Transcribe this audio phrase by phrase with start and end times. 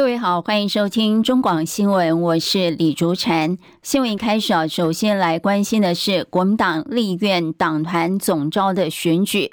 [0.00, 3.58] 各位好，欢迎收听中广新闻，我是李竹婵。
[3.82, 9.52] 新闻一开始啊，首先来关心的是国民党立院党团总召的选举。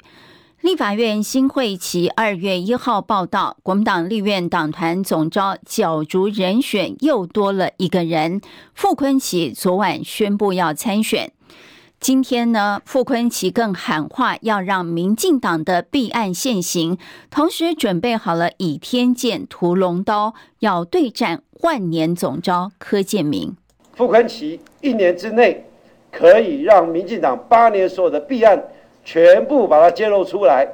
[0.62, 8.40] 立法院新会期二月一号报道，国民党立院党团总召角逐人选又多了一个人，
[8.72, 11.30] 傅崐萁昨晚宣布要参选。
[12.00, 16.96] 今天呢，傅昆萁更喊话要让民进党的弊案现形，
[17.28, 23.56] 同时准备好了倚天剑、屠龙刀，要对战万年总招柯建铭。
[23.94, 25.66] 傅昆萁一年之内
[26.12, 28.62] 可以让民进党八年所有的弊案
[29.04, 30.66] 全部把它揭露出来，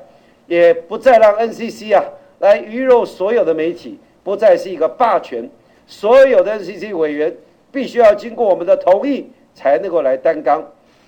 [0.46, 2.04] 也不再让 NCC 啊
[2.40, 5.50] 来鱼肉所有的媒体，不再是一个霸权，
[5.86, 7.34] 所有的 NCC 委员
[7.72, 10.62] 必须要经过我们的同意才能够来担纲。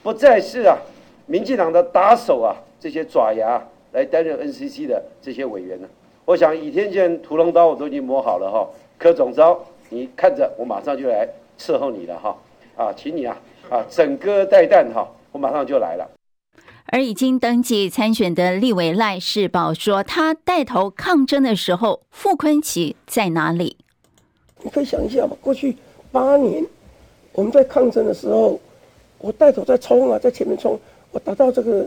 [0.06, 0.78] 不再是啊，
[1.26, 6.22] 民进党的打手啊，这些爪牙来担任 NCC 的这些委员呢、啊？
[6.24, 8.64] 我想倚天剑、屠龙刀我都已经磨好了哈。
[8.96, 12.38] 柯总招，你看着，我马上就来伺候你了哈。
[12.76, 13.36] 啊，请你啊
[13.68, 16.08] 啊，整戈待旦哈，我马上就来了。
[16.92, 23.78] 而已经登记参选的立委赖世宝说，他带头抗争的时候，傅昆奇在哪里？
[24.62, 25.76] 你可以想一下嘛，过去
[26.12, 26.64] 八年
[27.32, 28.60] 我们在抗争的时候。
[29.18, 30.78] 我带头在冲啊，在前面冲，
[31.10, 31.86] 我打到这个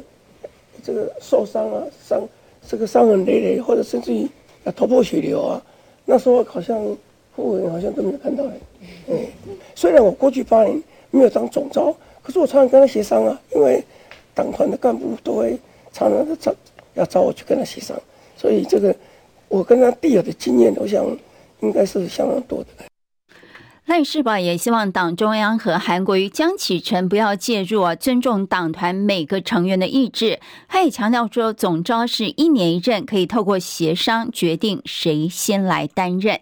[0.83, 2.27] 这个受伤啊，伤
[2.67, 4.27] 这个伤痕累累，或者甚至于
[4.63, 5.61] 啊头破血流啊，
[6.05, 6.77] 那时候好像
[7.36, 8.53] 护卫员好像都没有看到哎，
[9.08, 9.17] 嗯，
[9.75, 13.83] 虽然我过去八年没有当总召，可是我常常跟他协商啊，因为
[14.33, 15.58] 党团的干部都会
[15.93, 16.53] 常常的找
[16.95, 17.95] 要找我去跟他协商，
[18.36, 18.93] 所以这个
[19.48, 21.05] 我跟他弟儿的经验，我想
[21.61, 22.89] 应该是相当多的。
[23.89, 30.39] 赖世宝也希望党中央和韩国瑜、江启臣不要介入啊，尊重党团每个成员的意志。
[30.67, 36.39] 他也强调说，总召是一年一任，可以透过协商决定谁先来担任。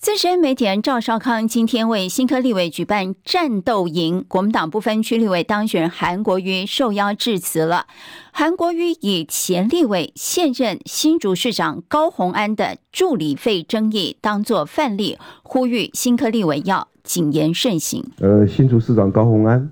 [0.00, 7.84] 资深媒体人赵少康今天为新科立委举办战斗营，国民党不分区立委当选韩国瑜受邀致辞了。
[8.32, 18.02] 韩国瑜以前立委、现任新竹市长高虹安的助理费争议当作范例，呼吁新科立委要谨言慎行。
[18.20, 19.70] 呃，新竹市长高虹安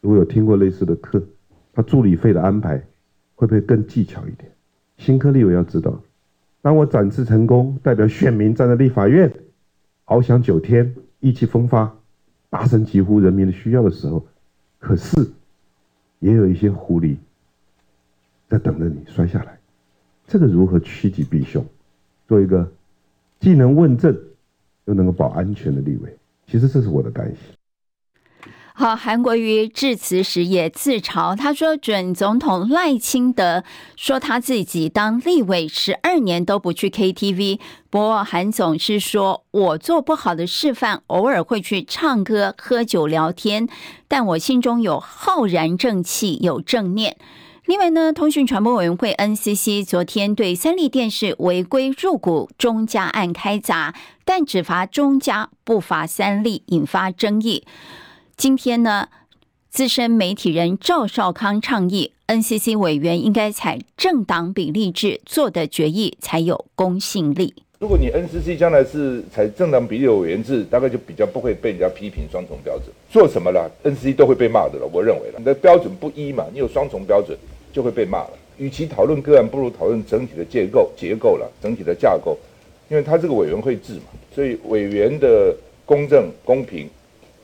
[0.00, 1.22] 如果有听过类似的课，
[1.74, 2.82] 他助理费的安排
[3.34, 4.50] 会不会更技巧一点？
[4.96, 6.00] 新科立委要知道，
[6.62, 9.30] 当我展翅成功，代表选民站在立法院。
[10.06, 11.92] 翱翔九天，意气风发，
[12.48, 14.24] 大声疾呼人民的需要的时候，
[14.78, 15.28] 可是
[16.20, 17.16] 也有一些狐狸
[18.48, 19.58] 在等着你摔下来。
[20.24, 21.66] 这个如何趋吉避凶，
[22.28, 22.70] 做一个
[23.40, 24.16] 既能问政
[24.84, 26.16] 又能够保安全的立委？
[26.46, 27.55] 其实这是我的担心。
[28.78, 33.64] 好，韩国瑜致辞时也自嘲，他说准总统赖清德
[33.96, 43.66] 说他自己当立委十二年都不去 KTV，不过韩总是说我做不好的示范，偶尔会去唱歌、喝酒、聊天，
[44.08, 47.16] 但我心中有浩然正气，有正念。
[47.64, 53.94] 另外呢，通讯传播委员会 NCC 昨天对三立电视违规入股中嘉案开闸，
[54.26, 57.64] 但只罚中嘉，不罚三立，引发争议。
[58.36, 59.08] 今天呢，
[59.70, 67.54] 资深媒体人赵少康倡议，NCC 委员应该采政党比例制做的决议才有公信力。
[67.78, 72.88] 如果你 NCC 将来是采政党比例委员制，大概就比较不会被人家批评双重标准。
[73.10, 74.86] 做什么了，NCC 都会被骂的了。
[74.92, 77.34] 我认为了，你的标准不一嘛，你有双重标准
[77.72, 78.32] 就会被骂了。
[78.58, 82.36] 与其讨论个案，不如讨论整体的结构结构了，整体的架构，
[82.90, 86.86] 因为他这个委员会制嘛，所以委员的公正公平。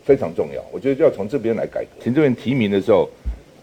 [0.05, 2.03] 非常重要，我觉得就要从这边来改革。
[2.03, 3.09] 行政院提名的时候，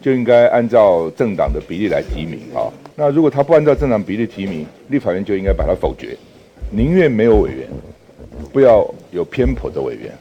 [0.02, 2.72] 就应该按照政党的比例来提名啊。
[2.96, 6.18] 那如果他不按照政党比例提名，立法院就应该把他否决，
[6.72, 7.68] 宁愿没有委员，
[8.54, 10.12] 不要有偏颇的委员。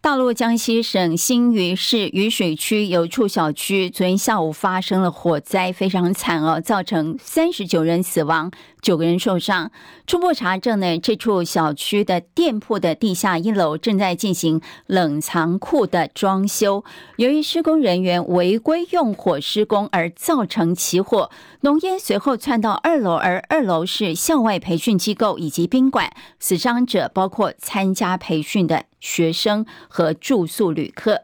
[0.00, 8.50] 大陆江西省新余市渝水区有处小区昨天下午发生了火灾，非常惨哦，造成三十九人死亡，
[8.84, 9.72] 九个人受伤。
[10.06, 16.84] 初步查证呢，这处小区的店铺的地下一楼正在进行冷藏库的装修，
[17.16, 21.30] 由于施工人员违规用火施工而造成起火，
[21.62, 31.22] 浓烟随后窜到二楼，而二楼是校外培训机构以及宾馆，死伤者包括参加培训的学生和住宿旅客。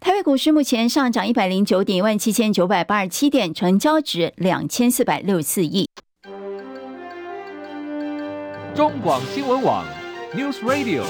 [0.00, 5.88] 台北股市目前上涨一百零九点，一万七千九百八十七点，成交值两千四百六十四亿。
[8.74, 9.86] 中广新闻网
[10.34, 11.04] ，News Radio。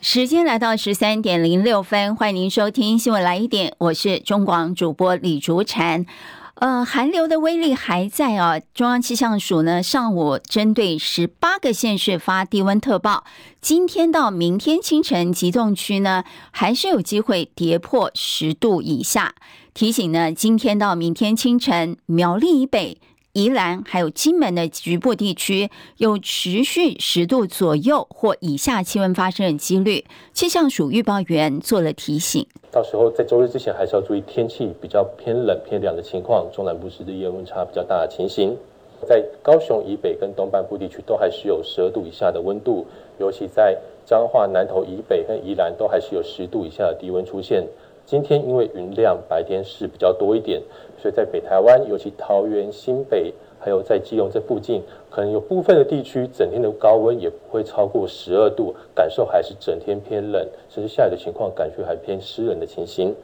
[0.00, 6.06] 时间来到十三点零六分，欢迎您收听新闻来一点，我是中广主播李竹婵。
[6.54, 8.58] 呃，寒流的威力还在啊！
[8.72, 13.24] 中央气象署呢，上午针对十八个县市发低温特报。
[13.60, 19.34] 今天到明天清晨，极冻区呢还是有机会跌破十度以下。
[19.74, 22.98] 提醒呢，今天到明天清晨，苗栗以北。
[23.34, 32.46] 宜兰还有金门的局部地区有持续十度左右或以下气温发生的几率，气象署预报员做了提醒。
[32.70, 38.56] 到时候在周日之前还是要注意天气比较偏冷偏凉的情况，中南部是日夜温差比较大的情形。
[39.04, 42.86] 在高雄以北跟东半部地区都还是有十二度以下的温度，
[43.18, 43.76] 尤其在
[44.06, 47.66] 彰化南投以北跟宜兰都还是有十度以下的低温出现。
[48.06, 50.62] 今天因为云量白天是比较多一点。
[51.00, 63.14] 所以在北台湾，尤其桃园、新北，还有在基隆这附近，可能有部分的地区，整天的高温也不会超过十二度，感受还是整天偏冷，甚至下雨的情况，感觉还偏湿冷的情形。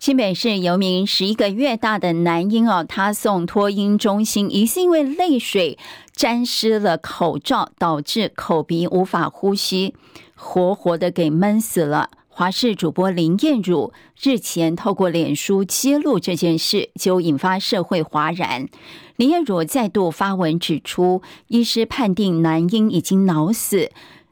[0.00, 5.78] 新北市有名十一个月大的男婴哦，他送托婴中心，疑似因为泪水
[6.12, 9.94] 沾湿了口罩，导致口鼻无法呼吸，
[10.34, 12.10] 活活的给闷死了。
[12.34, 13.92] 华视主播林燕如
[14.22, 18.70] 日前透过脸书揭露这件事，就引发社会哗然。
[19.16, 23.90] 林燕如再度发文指出，医师判定男婴已经脑死，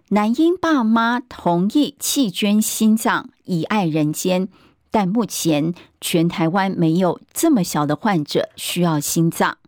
[0.09, 4.49] 男婴爸妈同意弃捐心脏以爱人间，
[4.91, 9.59] 但目前全台湾没有这么小的患者需要心脏。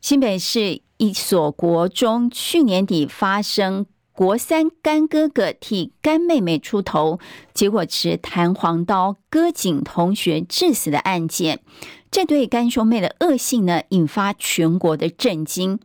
[0.00, 3.84] 新北市一所国中去年底发生。
[4.20, 7.18] 国三干哥哥替干妹妹出头，
[7.54, 11.60] 结果持弹簧刀割颈同学致死的案件，
[12.10, 15.78] 这对干兄妹的恶性呢，引发全国的震惊。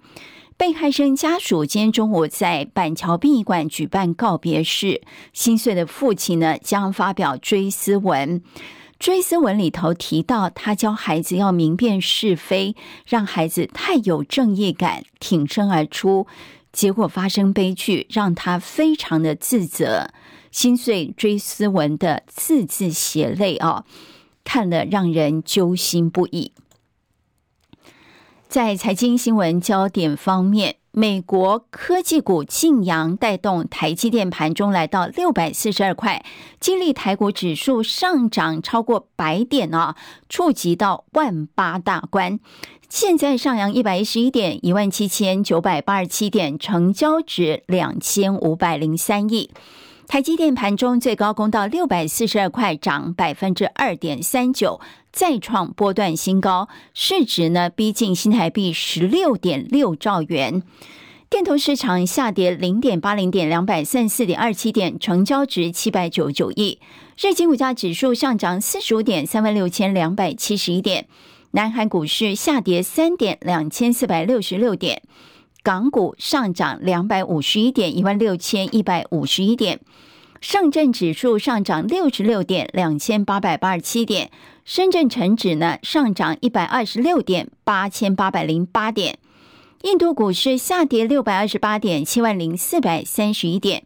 [0.58, 8.44] 被害生家属今天中午在板桥殡仪馆举办告别式，心碎的父亲呢将发表追思文。
[9.00, 12.76] 追思文里头提到，他教孩子要明辨是非，
[13.08, 16.28] 让孩子太有正义感，挺身而出。
[16.76, 20.10] 结果发生悲剧，让他非常的自责，
[20.52, 21.14] 心碎。
[21.16, 23.86] 追思文的字字血泪啊，
[24.44, 26.52] 看了让人揪心不已。
[28.50, 36.24] 在财经新闻焦点方面，美国科技股晋阳，带动台积电盘中来到六百四十二块，
[36.62, 39.98] 激励台股指数上涨超过百点啊，
[40.30, 42.40] 触及到万八大关。
[42.88, 49.50] 现在上扬一百一十一点，一万七千九百八十七点，成交值两千五百零三亿。
[50.08, 54.80] 台积电盘中最高攻到六百四十二块，涨百分之二点三九，
[55.16, 60.62] 再创波段新高，市值呢逼近新台币十六点六兆元。
[61.30, 66.80] 电投市场下跌零点八零点，两百三十四点二七点，成交值七百九十九亿。
[67.18, 71.08] 日经股价指数上涨四十五点，三万六千两百七十一点。
[71.52, 74.98] 南韩股市下跌三点，两千四百六十六点；
[75.64, 79.78] 港股上涨两百五十一点，一万六千一百五十一点；
[80.48, 84.28] 上证指数上涨六十六点，两千八百八十七点；
[84.64, 89.16] 深圳成指呢上涨一百二十六点，八千八百零八点；
[89.82, 93.80] 印度股市下跌六百二十八点，七万零四百三十一点；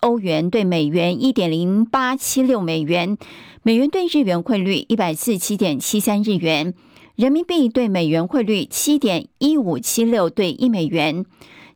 [0.00, 3.16] 欧元兑美元一点零八七六美元，
[3.62, 6.74] 美元兑日元汇率一百四十七点七三日元。
[7.14, 11.24] 人民币兑美元汇率七点一五七六兑一美元，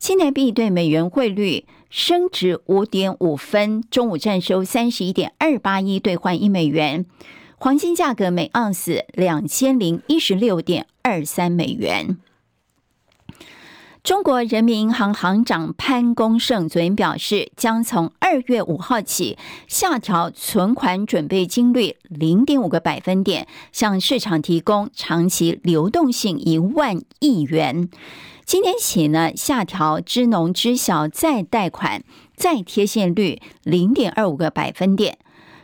[0.00, 3.82] 新台币兑美元汇率升值五点五分。
[3.90, 7.06] 中午站收三十一点二八一兑换一美元，
[7.56, 12.18] 黄金价格每盎司两千零一十六点二三美元。
[14.02, 27.88] 中国人民银行行长潘功胜昨天表示，将从二月五号起下调存款准备金率零点五个百分点，向市场提供长期流动性一万亿元。
[28.46, 32.04] 今年起呢，下调支农支小再贷款
[32.36, 35.18] 再贴现率零点二五个百分点。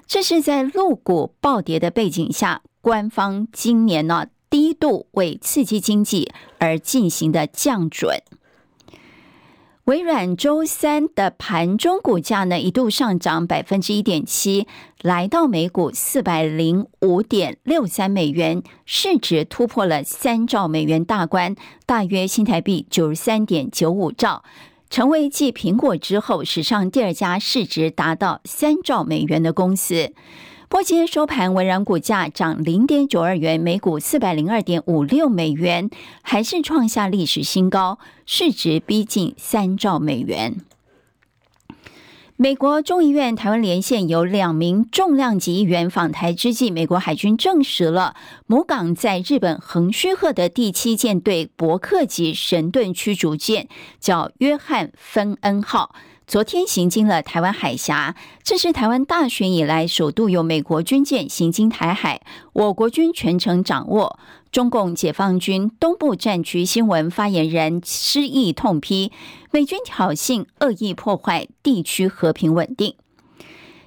[0.05, 4.27] 这是在陆股暴跌的背景下，官方今年呢。
[4.51, 8.21] 第一度为刺激经济而进行的降准。
[9.87, 14.69] 微软周三的盘中股价呢，一度上涨百分之一点七，
[15.01, 24.45] 来到每股四百零五点六三美元，市值突破了三兆美元大关，大约新台币九十三点九五兆，
[24.89, 30.13] 成为继苹果之后史上第二家市值达到三兆美元的公司。
[30.73, 35.91] 波今天收盘，微软股价涨零点九二元，每股四百零二点五六美元，
[36.23, 40.63] 还是创下历史新高，市值逼近三兆美元。
[42.37, 53.69] 美国众议院台湾连线有两名重量级议员访台之际，美国海军证实了母港在日本横须贺的第七舰队伯克级神盾驱逐舰，
[54.01, 55.95] 叫约翰芬恩号。
[56.33, 62.23] 昨天行经了台湾海峡，这是台湾大选以来首度有美国军舰行经台海，
[62.55, 64.19] 我国军全程掌握。
[64.51, 69.13] 中共解放军东部战区新闻发言人施毅痛批
[69.51, 72.95] 美军挑衅，恶意破坏地区和平稳定。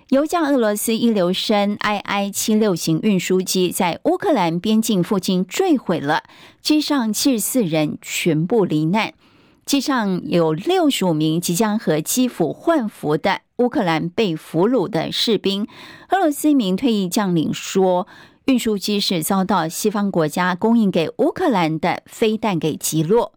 [0.09, 6.21] 油价俄罗斯一流身 II 七六型运输机在乌克兰边境附近坠毁了，
[6.61, 9.15] 机上七十四人全部罹难。
[9.65, 15.67] 机上有六十五名即将和基辅换服的乌克兰被俘虏的士兵。
[16.09, 18.05] 俄罗斯一名退役将领说，
[18.45, 23.33] 运输机是遭到西方国家供应给乌克兰的飞弹给击落。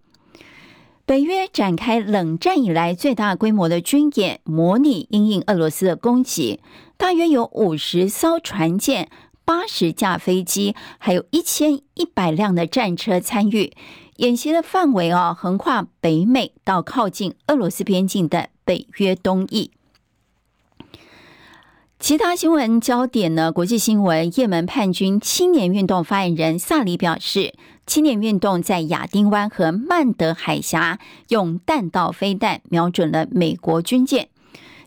[1.06, 6.60] 北约展开冷战以来最大规模的军演，模拟因应俄罗斯的攻击，
[6.98, 9.08] 大约有五十艘船舰、
[9.46, 13.72] 八十架飞机，还有一千一百辆的战车参与。
[14.18, 19.70] 演习的范围啊，横跨北美到靠近俄罗斯边境的北约东翼。
[22.00, 23.52] 其他新闻焦点呢？
[23.52, 27.54] 国际新闻：也门叛军青年运动发言人萨里表示，
[27.86, 30.98] 青年运动在亚丁湾和曼德海峡
[31.28, 34.28] 用弹道飞弹瞄准了美国军舰。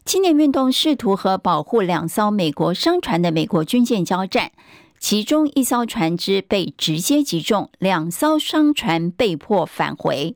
[0.04, 4.52] 青年运动试图和保护两艘美国商船的美国军舰交战。
[5.02, 10.36] 其中一艘船只被直接击中，两艘商船被迫返回。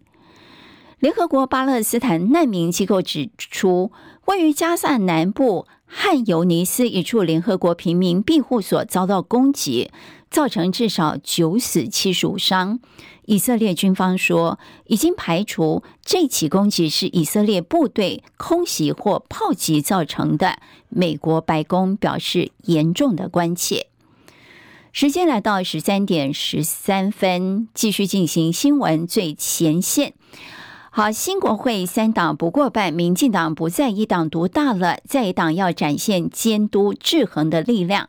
[0.97, 3.91] 联合国巴勒斯坦难民机构指出，
[4.25, 9.91] 位于加萨南部汉尤尼斯一处联合国平民庇护所遭到攻击，
[10.31, 12.79] 造成至少九死七十五伤。
[13.25, 20.57] 以色列军方说，已经排除这起攻击是以色列部队空袭或炮击造成的。
[20.89, 23.87] 美国白宫表示严重的关切。
[24.95, 30.13] 时间来到十三点十三分，继续进行新闻最前线。
[30.89, 38.07] 好，新国会三党不过半，民进党不再一党独大了，在一党要展现监督制衡的力量。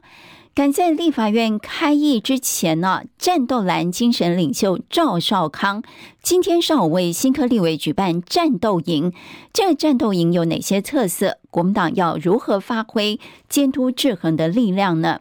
[0.54, 5.82] 赶在立法院开议之前呢，战斗蓝精神领袖赵少康
[6.22, 9.12] 今天上午为新科立委举办战斗营。
[9.52, 11.38] 这个战斗营有哪些特色？
[11.50, 15.18] 国民党要如何发挥监督制衡的力量呢？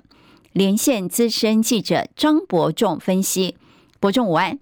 [0.56, 3.58] 连线资深记者张伯仲分析，
[4.00, 4.58] 伯仲午安，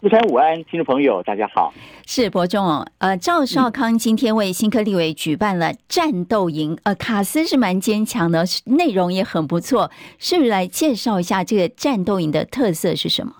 [0.00, 1.72] 资深午安，听众朋友大家好，
[2.08, 2.84] 是伯仲。
[2.98, 13.32] 呃，赵少康今天为新科立委举办了战斗营，呃，卡斯是蛮坚强的，内容也很不错，是不是来介绍一下这个战斗营的特色是什么？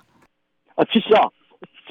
[0.76, 1.26] 啊，其实啊，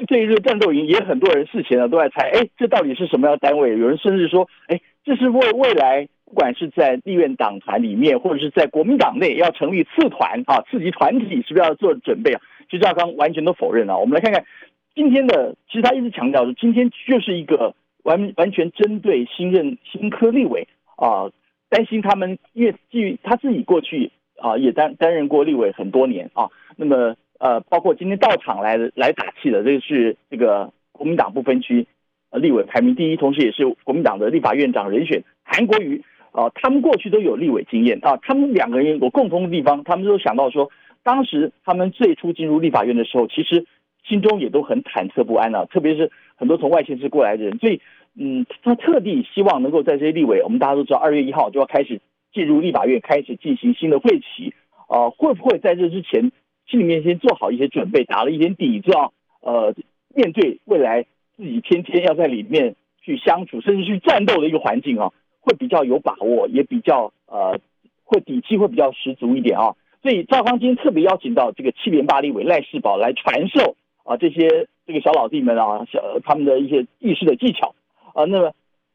[0.07, 3.77] 这一个战斗营也很多人事前呢都在猜，哎，这到底是什么样的单位？
[3.77, 6.07] 有人甚至说，哎，这是为未来。
[6.29, 12.41] 不管是在立院党团里面，或者是在国民党内，要成立次团啊，次级团体，是不是要做准备啊？
[12.69, 13.98] 其实赵康完全都否认了。
[13.98, 14.46] 我们来看看
[14.93, 20.67] 今天的，其实他一直强调说，今天就是一个完完全针对新任新科立委
[20.98, 21.31] 啊，
[21.69, 31.88] 担心他们，因为基于他自己过去啊也担担任过立委很多年啊，那么呃，包括今天到场来来打气的，这个是这个国民党不分区
[32.34, 36.03] 立委排名第一，同时也是国民党的立法院长人选韩国瑜。
[36.31, 40.69] 啊，他们过去都有立委经验啊，他们两个人有共同的地方，他们都想到说，
[41.03, 43.65] 当时他们最初进入立法院的时候，其实
[44.07, 47.81] 心中也都很忐忑不安啊，特别是很多从外县市过来的人，所以，
[48.15, 52.00] 嗯，他特地希望能够在这些立委，我们大家都知道，二月一号就要开始
[52.34, 54.53] 进入立法院，开始进行新的会期
[54.88, 56.31] 啊，会不会在这之前
[56.67, 59.10] 心里面先做好一些准备，打了一点底子啊？
[59.41, 59.74] 呃，
[60.13, 61.03] 面对未来
[61.36, 65.12] 自己天天要在里面去相处，甚至去战斗的一个环境啊。
[65.47, 67.57] 会比较有把握，也比较呃，
[68.03, 69.73] 会底气会比较十足一点啊。
[70.03, 77.73] 所以赵康今天特别邀请到这个七连八立委赖世宝来传授啊这些这个小老弟们啊小他们的一些议事的技巧
[78.13, 78.25] 啊。
[78.25, 78.49] 那么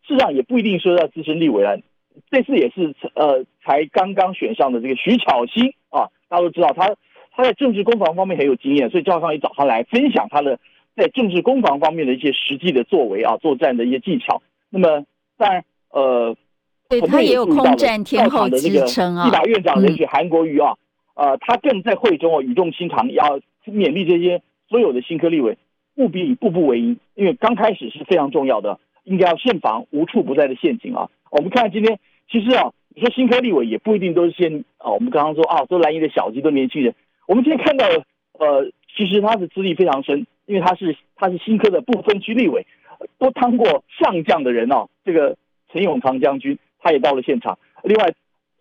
[0.06, 1.80] 事实上也不一定说要资深立委了，
[2.30, 6.94] 这次也是呃才刚刚选上的这个徐巧芯啊，大家都知道他
[7.34, 10.58] 他在政治攻防方面很有经验，所以赵少康也找他来分享他的
[10.94, 14.42] 在政治攻防方面的一些实际的作为啊，作战的一些技巧。
[14.70, 15.04] 那么
[15.36, 16.36] 当然，呃，
[17.00, 19.24] 对他也有空战天后之称啊。
[19.24, 20.74] 立法院长人选韩国瑜啊，
[21.14, 25.56] 嗯、呃，他更在会中啊语重心长，要勉励这些所有的新科立委
[25.96, 31.08] 务必以步步为营，因为刚开始是非常重要的，应该要慎防无处不在的陷阱啊。
[31.30, 31.98] 我们看今天，
[32.30, 36.94] 其实啊，你说新科立委也不一定都是先啊，我们刚刚说啊，都蓝营的小鸡，都年轻人。
[37.26, 37.86] 我们今天看到，
[38.38, 42.66] 呃，其实他的资历非常深，因为他是他是新科的不分区立委，
[43.18, 44.88] 都当过上将的人哦。
[45.04, 45.36] 这个
[45.72, 47.58] 陈永康将军他也到了现场。
[47.84, 48.12] 另外，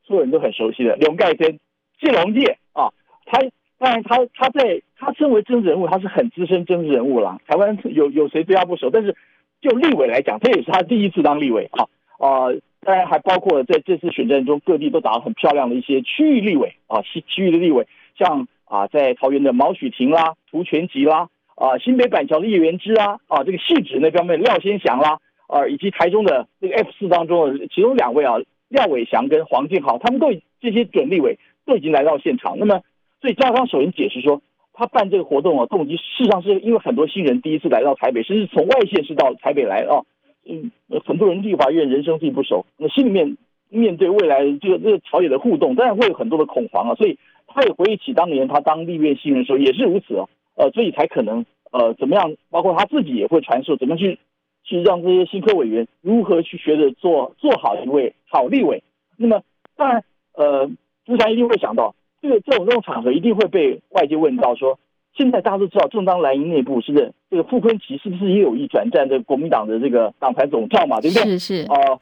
[0.03, 1.59] 所有人都很熟悉的龙盖森、
[1.99, 2.93] 谢龙介啊，
[3.25, 3.39] 他
[3.77, 7.39] 当然他他在他身为政治人物，他是很资深政治人物了。
[7.47, 8.89] 台湾有有谁对他不熟？
[8.89, 9.15] 但是
[9.61, 11.85] 就立委来讲，他也是他第一次当立委啊
[12.19, 17.87] 啊、当然还包括了在这次选战中各地都打得很漂亮的一些区域立委啊，区区域的立委
[18.17, 18.47] 像。
[18.71, 25.19] 啊，在桃园的毛许婷啦、涂权吉啦，啊，新北板桥的叶元之啊，啊，这个汐止那方面廖先祥啦，
[25.51, 28.35] 啊，以及台中的这个 F 四当中的其中两位啊，
[28.69, 30.27] 廖伟翔跟黄建豪，他们都
[30.61, 32.57] 这些准立委都已经来到现场。
[32.57, 32.81] 那么，
[33.19, 34.41] 所以赵少康首先解释说，
[34.73, 40.01] 他办这个活动啊，动机事实上是因为很多新人第一次来到台北，甚至从外县市到台北来啊，
[40.49, 40.71] 嗯，
[41.05, 43.37] 很多人立法院人生地不熟，那心里面
[43.69, 47.17] 面对未来这个这个朝野的互动，当然会有很多的恐慌啊，所以。
[47.53, 54.17] 他也回忆起当年他当立院新人的时候也是如此哦，呃，所以才可能呃怎么样，包括他自己也会传授怎么去
[54.63, 58.83] 去让这些新科委员如何去学着做做好一位好立委。
[59.17, 59.41] 那么
[59.75, 60.03] 当然
[60.33, 60.67] 呃，
[61.05, 64.79] 之前一定会想到这个这种这种场合一定会被外界问到说，
[65.15, 71.37] 现在大家都知道正当蓝营内部是不是这个傅昆萁是不是也有意转战这个国民党的这个党团总召嘛，对不对？
[71.37, 71.99] 是是哦、呃，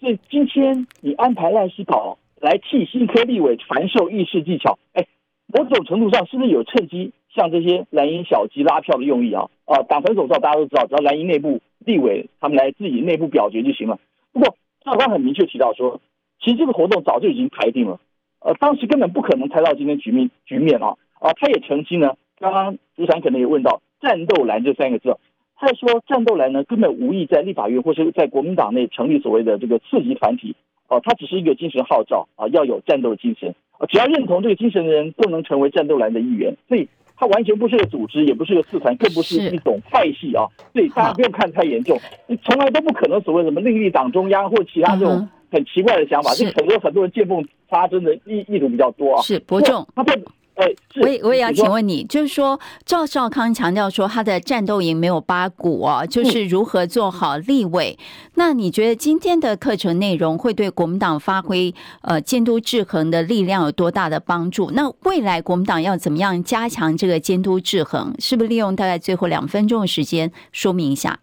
[0.00, 2.16] 所以今天你安排赖士葆。
[2.40, 5.06] 来替新科立委传授议事技巧，哎，
[5.46, 9.48] 某种程度上是不是有趁机向这些蓝营小鸡拉票的用意啊？
[9.64, 13.98] 啊，党团总召大家都知道，只要蓝营内部立委他们来自己内部表决就行了。
[14.32, 16.00] 不过赵官很明确提到说，
[16.40, 18.00] 其实这个活动早就已经排定了，
[18.40, 21.32] 呃，当时根本不可能猜到今天局面局面啊啊！
[21.34, 25.16] 他也澄清呢，刚刚主持人可能也问到“战斗蓝”这三个字，
[25.56, 30.54] 他说“战斗蓝”呢根本无意在立法院或是在国民党内成立所谓的这个次级团体。
[30.86, 50.12] 哦，他只是一个精神号召啊，要有战斗精神啊，只要认同这个精神的人都能成为战斗蓝的一员，所以他完全不是个组织，也不是个社团，更不是一种派系啊，所以大家不用看太严重，你从来都不可能所谓什么另立党中央或其他这种很奇怪的想法，这个很多很多人见缝插针的意意图比较多啊，是伯仲，他不。
[50.54, 57.98] 哎，我也我也要请问你，就是说赵少康强调说他的战斗营没有八股哦，就是如何做好立委。
[58.36, 64.70] 那你觉得今天的课程内容会对国民党发挥呃监督制衡的力量有多大的帮助？
[64.70, 68.14] 那未来国民党要怎么样加强这个监督制衡？
[68.20, 71.18] 是不是利用大概最后两分钟的时间说明一下？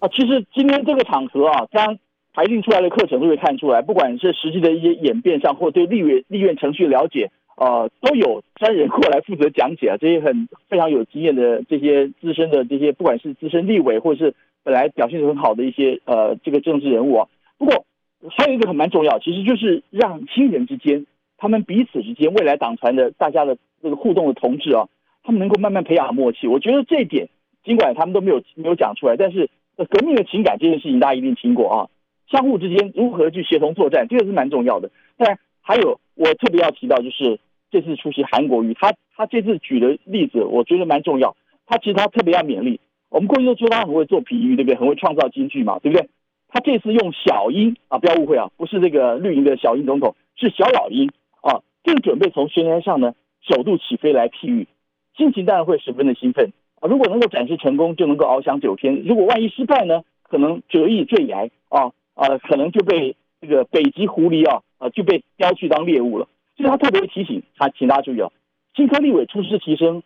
[0.00, 1.96] 啊，其实今天这个场合啊，将
[2.32, 7.30] 排定出来的课程都会看出来，不管是实际的一些演变上，或对立院立院程序了解。
[7.56, 17.28] 呃，都有专人过来负责讲解啊，这些很非常有经验的这些资深的这些，不管是资深立委，或者是本来表现得很好的一些呃这个政治人物啊。
[17.56, 17.86] 不过
[18.30, 21.06] 还有一个很蛮重要，其实就是让新人之间，
[21.38, 24.88] 他们彼此之间未来党团的大家的这个互动的同志啊，
[25.22, 26.48] 他们能够慢慢培养默契。
[26.48, 27.28] 我觉得这一点，
[27.64, 31.86] 尽管他们都没有没有讲出来，但是革命的情感这件事情大家一定听过啊，
[32.28, 34.90] 相互之间如何去协同作战，这个是蛮重要的。
[35.16, 36.00] 当然还有。
[36.14, 37.38] 我特别要提到，就是
[37.70, 41.36] 这次出席韩国瑜，他他这次举的例子，我觉得蛮重要。
[41.66, 44.76] 他其实他特别要勉励，我们过去都说他很会做比喻，对不对？
[44.76, 46.08] 很会创造金句嘛，对不对？
[46.48, 51.10] 他这次用小鹰啊，不要误会啊，不是这个绿营的小鹰总统，是小老鹰
[51.42, 54.68] 啊，正准备从悬崖上呢首度起飞来譬喻，
[55.16, 56.86] 心情当然会十分的兴奋啊。
[56.88, 64.62] 如果能够展示成功，就能够翱翔九天；如果万一失败呢，可能折翼坠崖啊啊，可能就被这个北极狐狸啊。
[64.90, 68.30] 就被叼去当猎物了，所以他特别提醒他，请大家注意啊，
[68.74, 70.02] 新科立委出师提升，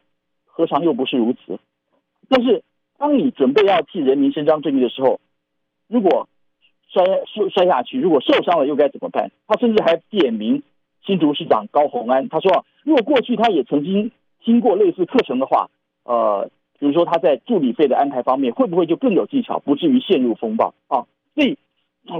[0.46, 1.58] 何尝又不是如此？
[2.28, 2.62] 但是
[2.98, 5.20] 当你准备要替人民伸张正义的时候，
[5.88, 6.28] 如果
[6.88, 9.30] 摔摔摔下去，如果受伤了又该怎么办？
[9.46, 10.62] 他甚至还点名
[11.04, 14.10] 新竹市长高虹安，他说啊，如果过去他也曾经
[14.42, 15.70] 听过类似课程的话，
[16.04, 21.06] 呃，比如说他在助理费的安排方面，会不会就更有技巧，不至于陷入风暴啊？
[21.34, 21.56] 所以，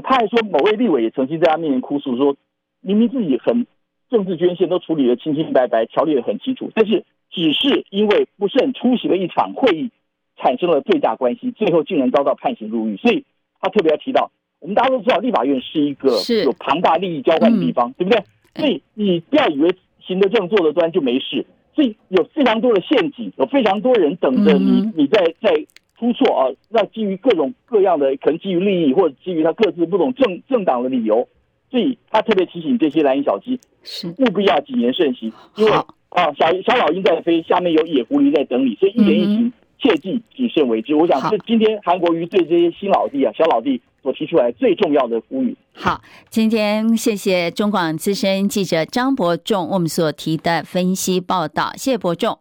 [0.02, 2.36] 他还说某位立委也曾经在他面前哭诉说。
[2.80, 3.66] 明明自己很
[4.10, 9.90] 政治捐献都处理的清清白白，条理的很清楚，但是只是因为不慎出席了一场会议，
[10.36, 12.96] 产生了对价关系，最后竟然遭到判刑入狱。
[12.96, 13.24] 所以
[13.60, 16.10] 他特别要提到，我们大家都知道，立法院是一个
[16.44, 18.22] 有庞大利益交换的地方，对不对？
[18.54, 25.66] 所以你不要以为行得正坐得端就没事，所以有非常多的陷阱，有非常多人等着你，你在在
[25.98, 26.48] 出错啊。
[26.70, 31.28] 那基于各种各样的，可能基于利益，或者基于他各自不同政政党的理由，
[31.70, 39.46] 所以他特别提醒这些蓝鹰小鸡，是务必要谨言慎行，因为啊，小小老鹰在飞，下面有野狐狸在等你，所以一言一行。
[39.46, 40.92] 嗯切记谨慎为之。
[40.92, 45.56] 我想，这今天韩国瑜对这些新老弟啊、小老弟所提出来最重要的呼吁。
[45.72, 52.40] 好，今天谢谢中广资深记者张伯仲，我们所提的分析报道，谢谢伯仲。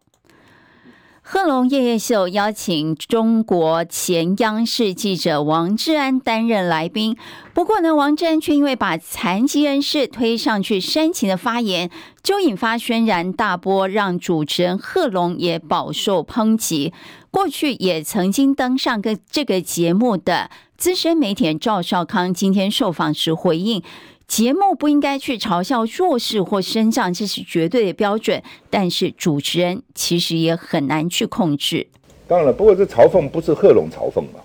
[1.29, 7.17] 贺龙夜夜秀邀请中国前央视记者王志安担任来宾，
[7.53, 11.91] 不过呢，王志安却因为把残疾人士推上去煽情的发言，
[12.23, 16.93] 就引发轩然大波，让主持人贺龙也饱受抨击。
[17.29, 23.83] 过去也曾经登上个这个节目的资深媒体人赵少康，今天受访时回应。
[24.27, 28.43] 节目不应该去嘲笑弱势或身障，这是绝对的标准。
[28.69, 31.87] 但是主持人其实也很难去控制。
[32.27, 34.41] 当然了，不过这嘲讽不是贺龙嘲讽嘛，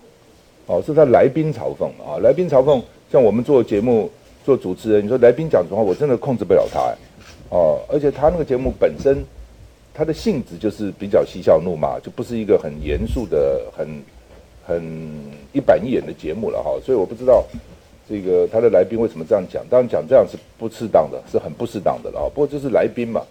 [0.67, 2.19] 哦，是他来宾嘲讽啊。
[2.23, 4.09] 来宾嘲讽，像我们做节目
[4.45, 6.97] 做主持人，你说来宾讲什么话，我真的控制不了他哎。
[7.51, 9.25] 哦，而且他那个节目本身，
[9.93, 14.03] 他的性质就是比较嬉笑怒骂，就不是一个很严肃的、很
[14.65, 14.81] 很
[15.53, 16.71] 一板一眼的节目了哈。
[16.87, 17.45] 所以我不知道。
[18.09, 19.65] 这个他的来宾为什么这样讲？
[19.71, 22.27] 当然讲这样是不适当的，是很不适当的了啊。
[22.35, 23.23] 不过这是来宾嘛，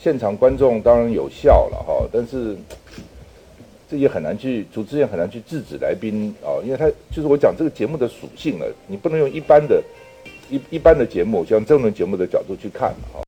[0.00, 2.56] 现场观众当然有笑了哈，但是
[3.90, 9.82] 这也很难去主持人很难去制止来宾啊，因为他就是我讲这个节目的属性了，你不能用一般的、
[10.48, 13.23] 一一般的节目，像政论节目的角度去看啊。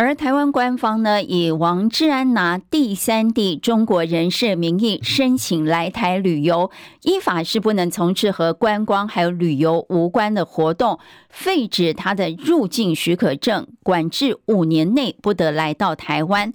[0.00, 6.70] 而台湾官方呢，以王志安拿第三地中国人士名义申请来台旅游，
[7.02, 16.54] 依法是不能从事和观光还有旅游无关的活动，废止他的入境许可证，管制五年内不得来到台湾。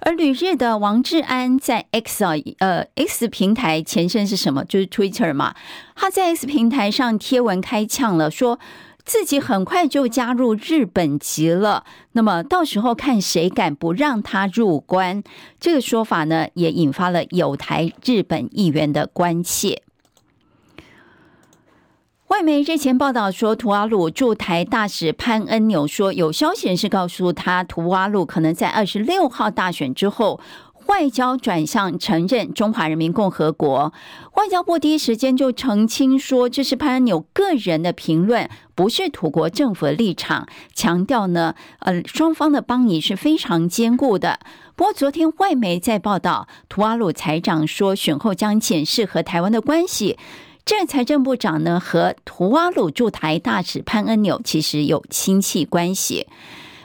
[0.00, 2.22] 而旅日的王志安在 X
[2.58, 4.66] 呃 X 平台前身是什么？
[4.66, 5.54] 就是 Twitter 嘛，
[5.94, 8.58] 他在 X 平台上贴文开呛了，说。
[9.04, 15.24] 自己很快就加入日本籍了，那么到时候看谁敢不让他入关？
[15.58, 19.82] 这个说法呢，也引发了有台日本议员的关切。
[22.28, 30.40] 外媒日前报道说，图瓦鲁驻台大使潘恩纽说，有消息人士告诉他，图瓦鲁可能在二十六号大选之后。
[30.86, 33.92] 外交转向承认中华人民共和国，
[34.34, 40.46] 外交部第一时间就澄清说，这是潘恩纽个人的评论，不是土国政府的立场。
[40.74, 44.40] 强调呢，呃，双方的邦谊是非常坚固的。
[44.74, 50.18] 不过，昨天外媒在报道，图瓦鲁财长说，选后将检视和台湾的关系。
[50.64, 56.28] 这财政部长呢，和图瓦鲁驻台大使潘恩纽其实有亲戚关系。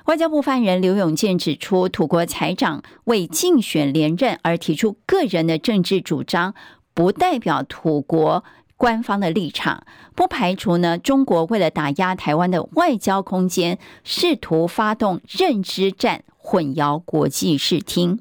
[0.08, 6.56] 外交部发言人刘永健指出，土国财长为竞选连任而提出个人的政治主张，
[6.94, 8.46] 不代表土国
[8.78, 9.86] 官方的立场。
[10.16, 18.20] 不排除呢，中国为了打压台湾的外交空间，试图发动认知战，混淆国际视听。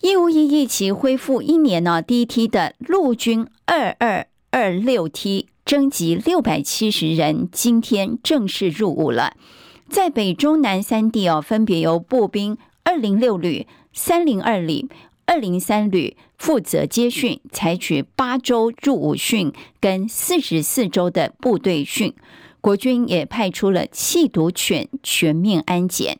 [0.00, 9.32] 义务役一期恢复一年呢，第一梯的陆军二二二六梯征集六百七十人，今天正式入伍了。
[9.88, 14.88] 在北中南三地哦，分别由步兵二零六旅、三零二旅、
[15.26, 22.14] 二零三旅负责接训，采取八周入伍训跟四十四周的部队训。
[22.60, 26.18] 国军也派出了缉毒犬全面安检。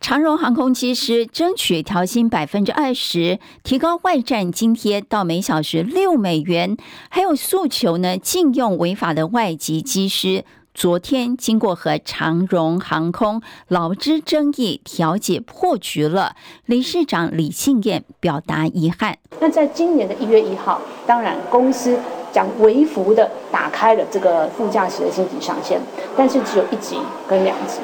[0.00, 6.76] 长荣航空机师争取调薪百分之二十，提高外站津贴到每小时六美元，
[7.08, 10.44] 还有诉求呢，禁用违法的外籍机师。
[10.74, 19.18] 昨天经过和长荣航空劳资争议调解破局了，理事长李庆燕表达遗憾。
[19.38, 21.98] 那在今年的一月一号，当然公司
[22.32, 25.78] 将微幅的打开了这个副驾驶的薪级上限，
[26.16, 26.96] 但是只有一级
[27.28, 27.80] 跟两级。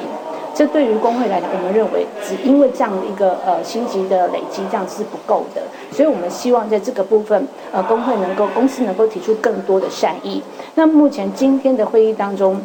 [0.59, 5.61] 这对于工会来讲，我们认为只因为这样的一个呃薪级的累积，这样是不够的。
[5.89, 10.43] 所以我们希望在这个部分，呃，工会能够公司能够提出更多的善意。
[10.75, 12.59] 那目前今天的会议当中，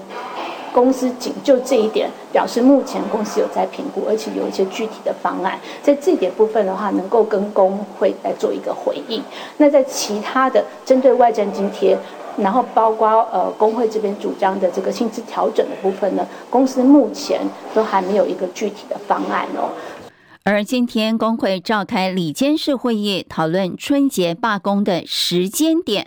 [0.72, 5.56] 公司仅就这一点表示，目前公司有在评估，而且有一些具体的方案。
[5.80, 9.22] 在这点部分的话，能够跟工会来做一个回应。
[9.58, 11.96] 那在其他的针对外站津贴。
[12.36, 17.40] 然后包括呃工会这边主张的这个薪资调整的部分呢，公司目前
[17.74, 19.70] 都还没有一个具体的方案哦。
[20.42, 26.06] 而今天工会召开里监事会议，讨论春节罢工的时间点。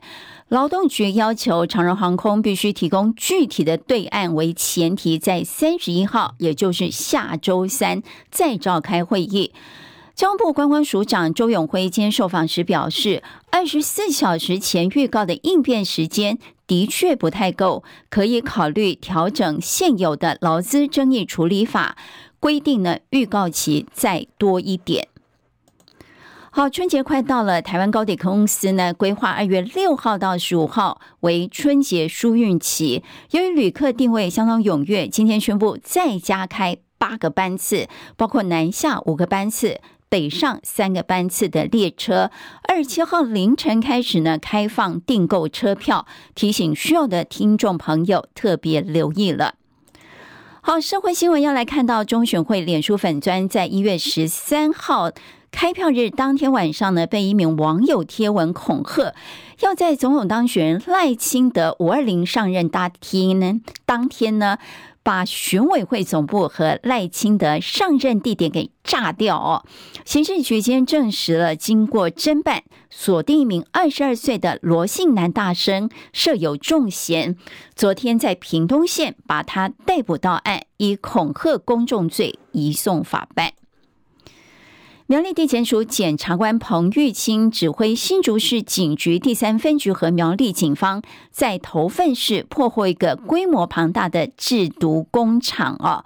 [0.50, 9.52] 劳动局要求长荣航空必须提供具体的对案为前提，在三十一号，也就是下周三再召开会议。
[10.18, 21.96] 交部观光署长周永辉今天受访时表示，二十四小时前预告的应变时间的确不太够，可以考虑调整现有的劳资争议处理法
[22.40, 25.08] 规定呢，预告期再多一点。
[26.50, 33.04] 好，春节快到了，台湾高铁公司呢规划二月六号到十五号为春节疏运期。
[33.30, 42.32] 由于旅客订位相当踊跃，今天宣布再加开八个班次，包括南下五个班次、北上三个班次的列车。
[42.67, 49.56] 二十七号凌晨开始呢开放订购车票，提醒需要的听众朋友特别留意了。
[50.62, 55.12] 好，社会新闻要来看到中选会脸书粉专在一月十三号。
[55.50, 59.15] 开票日当天晚上呢，被一名网友贴文恐吓，
[59.62, 64.58] 要在总统当选人赖清德五二零上任大厅呢，当天呢，
[65.08, 69.63] 把选委会总部和赖清德上任地点给炸掉哦。
[70.04, 77.38] 刑事局今天证实了，经过侦办，锁定一名二十二岁的罗姓男大生设有重嫌，
[77.74, 83.54] 昨天在屏东县把他逮捕到案，以恐吓公众罪移送法办。
[85.10, 96.04] 苗栗地检署检察官彭玉清指挥新竹市警局第三分局和苗栗警方在头份市破获一个规模庞大的制毒工厂哦。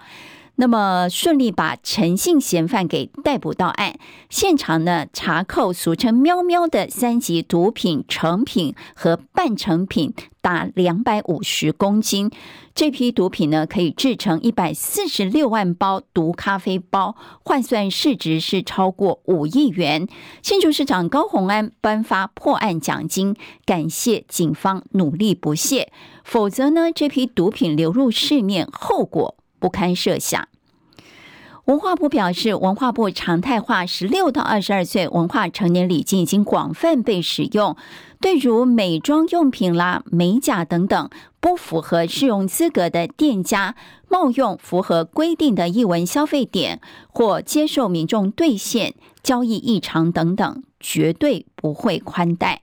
[0.56, 12.30] 那么顺利把陈姓嫌犯给逮捕到案，现场呢查扣俗称“喵喵”的三级毒品成品和半成品达两百五十公斤，
[12.74, 20.06] 这批毒品呢可以制成一百四十六万包毒咖啡包，换算市值是超过五亿元。
[20.42, 23.34] 新竹市长高虹安颁发破案奖金，
[23.64, 25.90] 感谢警方努力不懈，
[26.22, 30.48] 否则呢这批毒品流入市面，后果不堪设想。
[31.66, 37.76] 文化部表示，文化部常态化十六到二十二岁文化成年礼金已经广泛被使用，
[38.20, 43.76] 对如美妆用品啦、美甲等等不符合适用资格的店家，
[44.08, 46.80] 冒用符合规定的艺文消费点
[47.12, 52.62] 或接受民众兑现、交易异常等等，绝对不会宽待。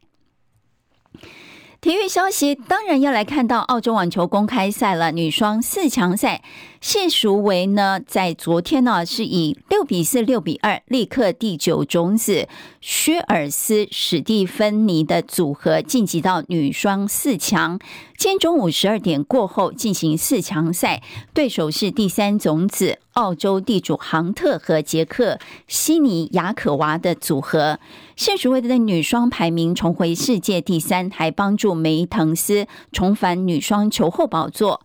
[1.81, 6.43] 体育消息当然要来看到澳洲网球公开赛了，女双四强赛，
[6.81, 12.47] 谢淑薇呢在昨天呢是以六比四、六比二力克第九种子
[12.79, 17.77] 薛尔斯史蒂芬妮的组合晋级到女双四强。
[18.17, 25.37] 今天中午十二点过后进行四强赛，对手是第三种子澳洲地主杭特和捷克
[25.67, 27.79] 悉尼亚可娃的组合。
[28.15, 34.81] 谢淑薇的女双排名重回世界第三，还帮助梅滕斯重返女双球后宝座。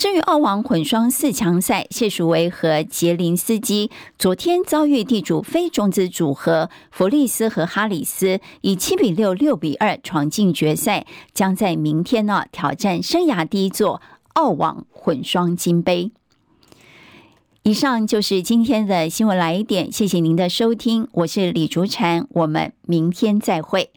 [0.00, 14.00] 至于澳网混双四强赛，谢淑薇和杰林斯基昨天遭遇地主非种子组合弗利斯和哈里斯，以七比六、六比二闯进决赛，将在明天呢挑战生涯第一座
[14.32, 16.10] 澳网混双金杯。
[17.64, 23.90] 以上就是今天的新闻来一点，谢谢您的收听，我是李竹婵，我们明天再会。